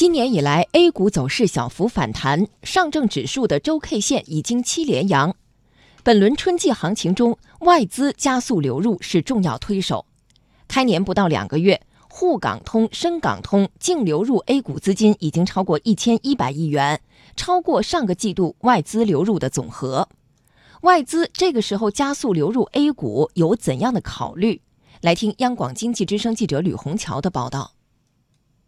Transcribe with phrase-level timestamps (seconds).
[0.00, 5.36] 今年以来，A 股走势小幅反弹，上证指数的周 K 线已经七连阳。
[6.02, 10.06] 本轮春季行情中，外资加速流入是重要推手。
[10.66, 17.02] 开年不到两个月，沪港通、深港通净流入 A 股资金已经超过一千一百亿元，
[17.36, 20.08] 超过上个季度外资流入的总和。
[20.80, 24.62] 外资这个时候加速流入 A 股有怎样的考虑？
[25.02, 27.72] 来听央广经济之声记者吕红桥的报道。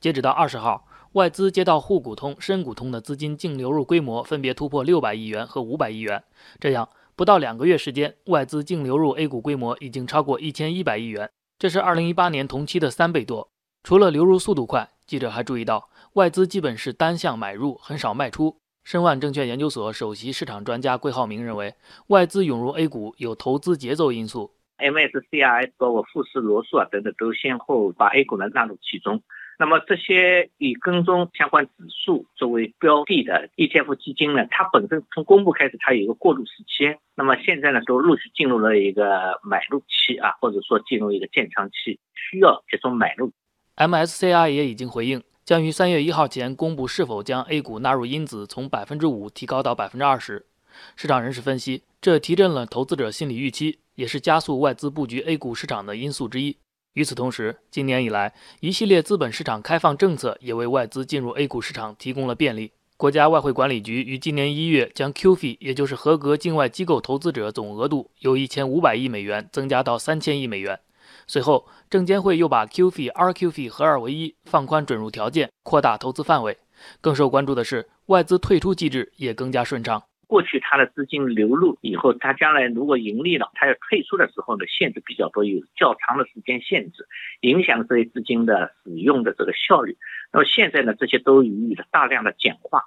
[0.00, 0.84] 截止到二十号。
[1.16, 6.22] 外资接到沪股通、深股通的资金净流入规模分别突破六百亿元和五百亿元，
[6.60, 13.48] 这样不到两个月时间，外资净流入 A 股规模已经超过一千一百亿元，这是二零一八年同期的三倍多。
[13.82, 18.58] 除了流入速度快，记者还注意到，外资基本是单向买入，很少卖出。
[18.84, 21.74] 申万证券研究所首席市场专家桂浩明认为，
[22.08, 29.22] 外资涌入 A 股有投资节奏因素，MSCI 包括富时罗素啊等等都先后把 A 股呢纳入其中。
[29.58, 36.98] 那么这些以跟踪相关指数作为标的的 ETF 基金呢，它本身从公布开始，它有一个过渡时期。
[37.14, 43.32] 那么现在呢，都陆续进入了一个买入期啊，或者说进入一个建仓期，需要这种买入。
[43.76, 50.46] MSCI 也已经回应，将于三月一号前公布是否将 A 股纳入因子从百分之五提高到百分之二十。
[50.94, 56.58] 市场人士分析，这提振了投资者心理预期，也是加速外资布局 A 股市场的因素之一。
[56.96, 62.72] 与此同时，今年以来，一系列资本市场开放政策也为外资进入 A 股市场提供了便利。
[62.96, 70.80] 国家外汇管理局于今年一月将 QF，也就是合格境外机构投资者总额度，由一千五百亿美元增加到三千亿美元。
[71.26, 76.56] 随后，证监会又把 QF、RQF 合二为一，放宽准入条件，扩大投资范围。
[77.02, 80.02] 更受关注的是，外资退出机制也更加顺畅。
[80.26, 87.06] 过去它的资金流入以后，它将来如果盈利了，它要退出的时候呢，限制比较多，有较长的时间限制，
[87.42, 89.96] 影响这些资金的使用的这个效率。
[90.32, 92.82] 那么现在呢，这些都予以了大量的简化，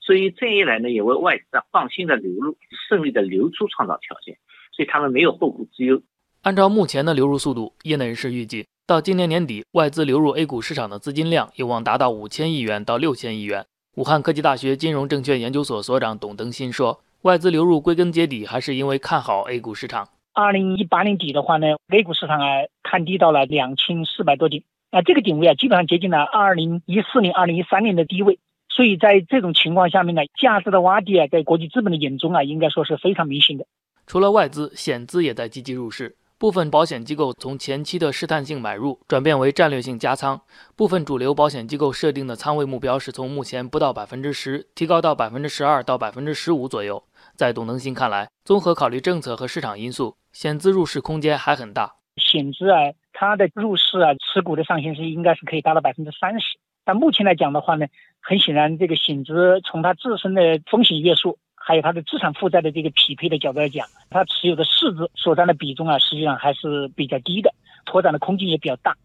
[0.00, 4.36] 所以这一来呢，也为外资放心的流入、顺利的流出创造条件，
[4.72, 6.02] 所以他们没有后顾之忧。
[6.42, 13.64] 按照目前的流入速度，业内人士预计，到今年年底，外资流入 A 股市场的资金量有望达到五千亿元到六千亿元。
[13.96, 20.08] 武汉科技大学金融证券研究所所长董登新说：“外资流入归根结底还是因为看好 A 股市场。
[20.32, 22.46] 二零一八年底的话呢，A 股市场啊
[22.82, 28.38] 看低到了两千四百多点，啊这个点位啊基本上接近了二零一四年、二零一三年的低位。
[28.70, 33.66] 所以在这种情况下面呢，价值的洼地啊，在国际资本的眼中啊，应该说是非常明显的。
[34.06, 40.40] 除了外资，险资也在积极入市。”部分保险机构从前期的试探性买入转变为战略性加仓，
[40.74, 47.04] 部分主流保险机构设定的仓位目标是从目前不到百分之十提高到百分之十二到百分之十五左右。
[47.36, 51.94] 在董能新看来，综合考虑政策和市场因素，险资入市空间还很大。
[52.16, 56.58] 险资啊，它的入市啊，持股的上限是应该是可以达到百分之三十。
[56.84, 57.86] 但目前来讲的话呢，
[58.20, 61.38] 很显然这个险资从它自身的风险约束。
[61.64, 68.96] 还有它的资产负债的这个匹配的角度来讲，它持有的市值所占的比重啊，实际上还是比较低的，拓展的空间也比较大。